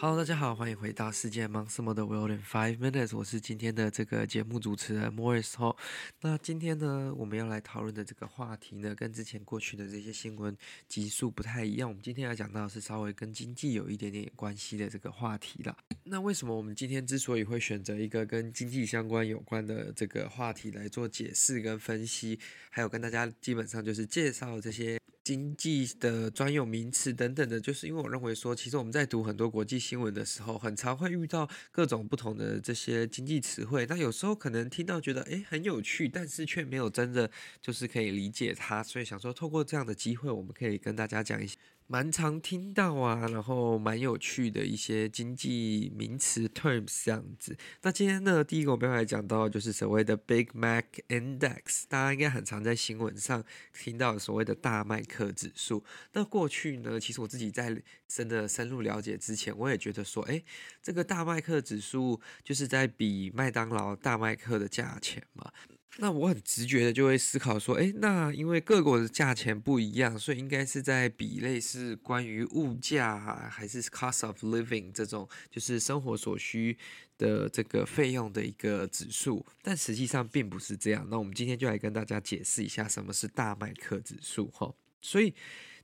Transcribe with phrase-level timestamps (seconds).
[0.00, 5.76] Hello，大家好，欢迎回到世界忙什么的 World in Five Minutes，我是今天的这个节目主持人 Morris Ho。
[6.20, 10.56] 那今天呢，我们要来讨论的这个话题呢，跟之前过去的这些新闻
[10.86, 11.88] 集数不太一样。
[11.88, 15.76] 我们今天要讲到的是稍微跟经济有一点点关系的这个话题了。
[16.04, 22.38] 那为什么我们今天之所以会选择一个跟经济相关有关的这个话题来做解释跟分析，
[22.70, 24.96] 还有跟大家基本上就是介绍这些。
[25.28, 33.84] 经济的专有名词等等的，就是因为我认为说，其实我们在读很多国际新闻的时候，很常会遇到各种不同的这些经济词汇。
[33.90, 37.30] 那有时候可能听到觉得诶很有趣，但是却没有真的
[37.60, 41.58] 就是可以理解它，所以想说透过这样的机会，我们可以跟大家讲一些。
[41.90, 47.56] 蛮常听到啊，然后蛮有趣的一些经济名词 terms 这样子。
[47.80, 55.82] 那今天呢，第一个我们要来讲到就是所谓的 Big Mac Index，大家应该很常在新闻上听到所谓的大麦克指数。
[56.12, 60.44] 那过去呢，其实我自己在真的深入了解之前，我也觉得说，诶，
[60.82, 65.50] 这个大麦克指数就是在比麦当劳大麦克的价钱嘛。
[65.96, 73.18] 那我很直觉的就会思考说，诶，那因为各国的价钱不一样，所以应该是在比类似关于物价，
[73.50, 76.76] 还是 cost of living 这种，就是生活所需
[77.16, 79.44] 的这个费用的一个指数。
[79.62, 81.04] 但实际上并不是这样。
[81.10, 84.72] 那我们今天就来跟大家解释一下什么是大麦克指数哈。
[85.00, 85.34] 所以。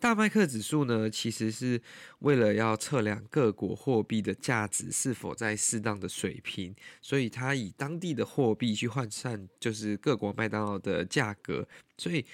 [0.00, 1.80] 大麦克指数呢，其实是
[2.20, 12.24] 为了要测量各国货币的价值是否在适当的水平，所以它以当地的货币去换算，就是各国麦当劳的价格，所以。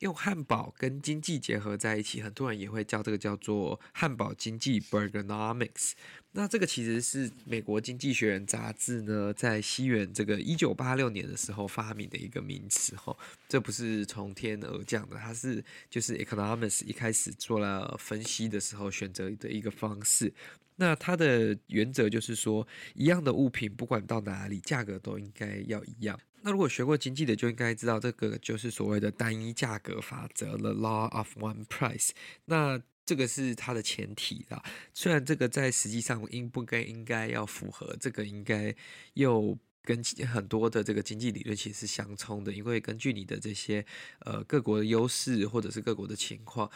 [0.00, 5.92] 用汉堡跟经济结合在一起，很多人也会叫这个叫做汉堡经济 （Burgernomics）。
[6.34, 13.14] 那这个其实是美国经济学人杂志呢，在西元这个一九八六年的时候发明的一个名词哈，
[13.48, 20.32] 这不是从天而降的，它是就是 economics 一开始做了分析的时候选择的一个方式。
[20.76, 26.18] 那它的原则就是说，一样的物品不管到哪里，价格都应该要一样。
[26.40, 32.10] 那如果学过经济的就应该知道，这个就是所谓的单一价格法则 （the law of one price）。
[32.46, 34.62] 那这个是它的前提啦。
[34.94, 38.74] 虽然这个在实际上应不该应该要符合，这个应该
[39.14, 40.02] 又跟
[40.32, 43.84] 很多的这个经济理论其实是相冲的，因为根据你的这些
[44.20, 46.70] 呃各国的优势或者是各国的情况。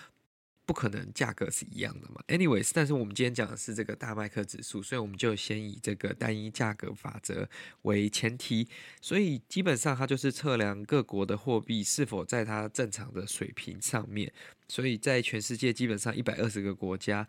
[0.66, 7.48] 不可能价格是一样的嘛？Anyways，但是我们今天讲的是这个大麦克指数，所以我们就先以这个单一价格法则
[7.82, 8.68] 为前提，
[9.00, 14.32] 所以基本上它就是测量各国的货币是否在它正常的水平上面。
[14.66, 17.28] 所以在全世界基本上一百二十个国家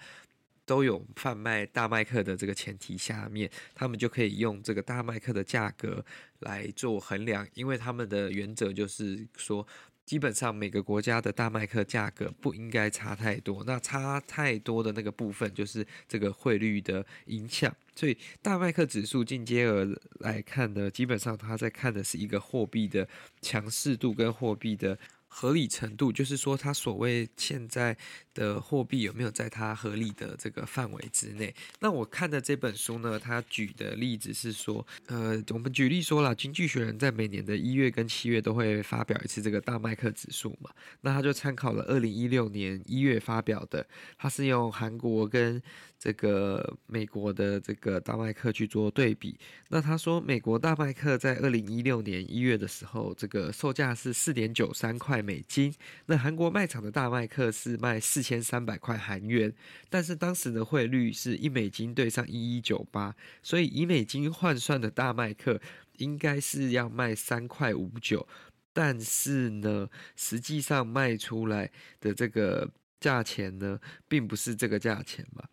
[0.65, 6.03] 都有贩卖大麦克的这个前提下面，他们就可以用这个大麦克的价格
[6.39, 9.67] 来做衡量，因为他们的原则就是说。
[10.07, 17.71] 基本上每个国家的大麦克价格不应该差太多，那差太多的那个部分就是这个汇率的影响。
[17.93, 19.85] 所以大麦克指数进阶而
[20.19, 23.05] 来看呢，基本上它在看的是一个货币的
[23.41, 24.97] 强势度跟货币的。
[25.27, 27.95] 合理程度就是说，它所谓现在
[28.33, 31.53] 的货币有没有在它合理的这个范围之内？
[31.79, 40.71] 那我看的这本书呢，它举的例子是说，呃，我们举例说了，经济学人在每年的一月跟七月都会发表一次这个大麦克指数嘛，
[41.01, 43.85] 那他就参考了二零一六年一月发表的，
[44.17, 45.61] 他是用韩国跟
[45.99, 49.37] 这个美国的这个大麦克去做对比。
[49.69, 55.73] 那他说，美国大麦克在二零一六年一月的时候，这个售价是四点九三块块美金。
[56.05, 59.51] 那韩国卖场的大麦克是卖四千三百块韩元，
[59.89, 65.59] 但是当时的汇率是一美金兑上一一九八，所以以美金换算的大麦克
[65.97, 68.27] 应该是要卖三块五九，
[68.71, 72.69] 但是呢，实际上卖出来的这个
[72.99, 75.43] 价钱呢，并不是这个价钱嘛。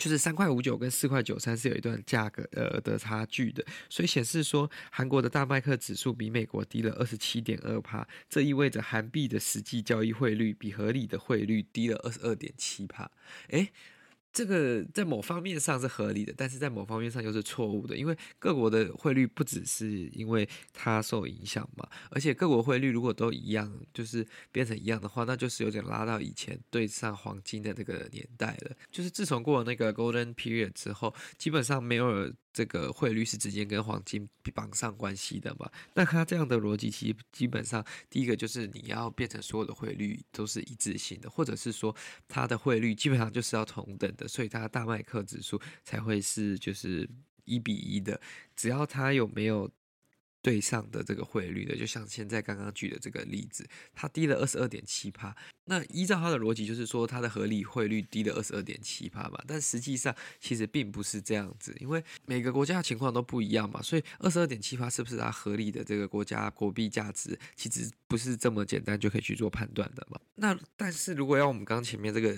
[0.00, 13.10] 就是三块五九跟四块九三是有一段价格呃的差距的，所以显示说韩国的大麦克指数比美国低了二十七点二帕，这意味着韩币的实际交易汇率比合理的汇率低了二十二点七帕。
[13.48, 13.70] 诶，
[14.32, 28.76] 这个在某方面上是合理的，但是在某方面上又是错误的，因为各国的汇率不只是因为它受影响嘛，而且各国汇率如果都一样，就是变成一样的话，那就是有点拉到以前对上黄金的那个年代了。
[28.90, 35.70] 就是自从过了那个 Golden Period 之后，基本上没有这个汇率是直接跟黄金绑上关系的嘛。
[35.94, 41.94] 那它这样的逻辑，其实基本上第一个就是你要变成所有的汇率都是一致性的，或者是说
[42.28, 44.26] 它的汇率基本上就是要同等的。
[44.28, 47.08] 所以它的大麦克指数才会是就是
[47.44, 48.20] 一比一的，
[48.54, 49.70] 只要它有没有
[50.42, 55.34] 对上的这个汇率的，就像现在刚刚举的这个例子，它低了二十二点七趴，
[55.66, 70.18] 那依照它的逻辑就是说它的合理汇率低了二十二点七趴嘛，但实际上其实并不是这样子，因为每个国家的情况都不一样嘛，所以二十二点七趴是不是它合理的这个国家国币价值，其实不是这么简单就可以去做判断的嘛。
[70.36, 72.36] 那但是如果要我们刚前面这个。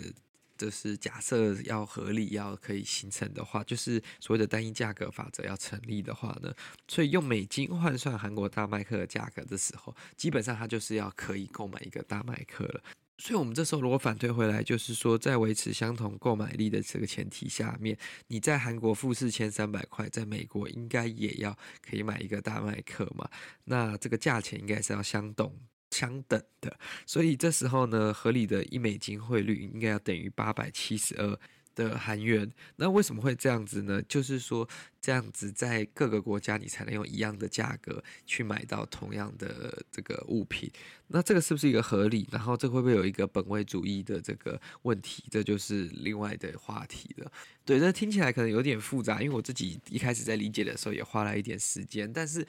[0.63, 6.55] 就是假设要合理，要可以形成的话，就是所谓的单一价格法则要成立的话呢，
[6.87, 12.81] 所以用美金换算韩国大麦克的价格的时候，基本上它就是要可以购买一个大麦克了。
[13.19, 17.99] 所以，我们这时候如果反推回来，就是说在维持相同购买力的这个前提下面，
[18.29, 23.29] 你在韩国付四千三百块，在美国应该也要可以买一个大麦克嘛？
[23.65, 25.53] 那这个价钱应该是要相等。
[25.93, 26.75] 相等的，
[27.07, 31.39] 所以这时候呢，合理的一美金汇率应该要等于八百七十二
[31.75, 32.51] 的韩元。
[32.77, 34.03] 那为什么会这样子呢？
[34.09, 34.67] 就是说，
[35.03, 40.71] 这样子在各个国家你才能用一样的价格去买到同样的这个物品。
[41.09, 42.27] 那这个是不是一个合理？
[42.33, 45.25] 然后这会不会有一个本位主义的这个问题？
[45.31, 47.31] 这就是另外的话题了。
[47.67, 52.11] 对，这听起来可能有点复杂，因为我自己一开始在理解的时候也花了一点时间。
[52.11, 52.47] 但是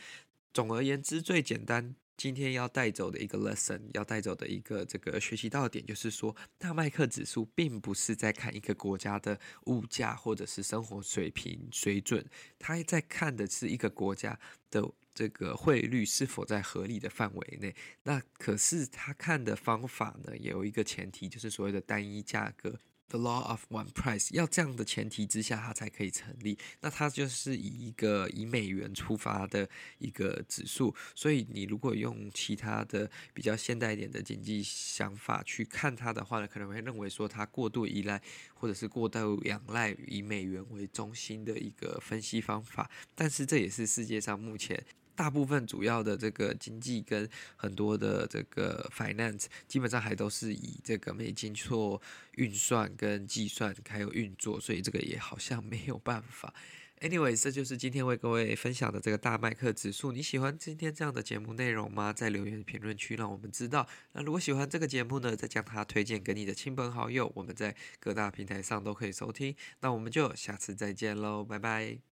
[0.53, 1.93] 总而言之，最简单。
[2.15, 12.25] 今天要带走的一个 lesson，要带走的一个这个学习到的点，就是说，大麦克指数并不是在看一个国家的物价或者是生活水平水准，
[12.59, 14.39] 它在看的是一个国家
[14.69, 17.75] 的这个汇率是否在合理的范围内。
[18.03, 22.79] 那可是他看的方法呢，也有一个前提，就是所谓的单一价格。
[23.09, 26.57] The law of one price，要这样的前提之下，它才可以成立。
[26.81, 29.69] 那它就是以一个以美元出发的
[29.99, 38.19] 一个指数，所以你如果用其他的比较现代一点的经济想法去看它的话呢，可能会认为说它过度依赖
[38.55, 42.89] 或者是过度仰赖以美元为中心的一个分析方法。
[43.13, 44.83] 但是这也是世界上目前。
[45.15, 52.01] 大部分主要的这个经济跟很多的这个 finance 基本上还都是以这个美金做
[52.33, 56.53] 运算跟计算还有运作，所以这个也好像没有办法。
[57.01, 60.13] Anyway，这就是今天为各位分享的这个大麦克指数。
[60.13, 62.13] 你喜欢今天这样的节目内容吗？
[62.13, 63.85] 在留言评论区让我们知道。
[64.13, 67.29] 那如果喜欢这个节目呢，再将它推荐给你的亲朋好友。
[67.35, 69.53] 我们在各大平台上都可以收听。
[69.81, 72.12] 那我们就下次再见喽，拜拜。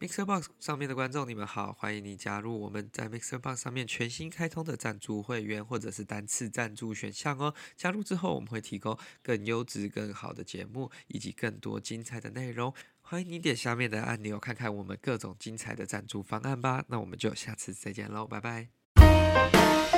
[0.00, 7.54] MixerBox 上面的观众，你们好，欢迎你加入我们在 MixerBox 上面全新开通的赞助会员或者是单次赞助选项哦。
[7.76, 12.74] 加入之后，我们会提供更优质、更好的节目以及更多精彩的内容。
[13.00, 16.84] 欢迎你点下面的按钮，看看我们各种精彩的赞助方案吧。
[16.88, 19.91] 那我们就下次再见喽，拜拜。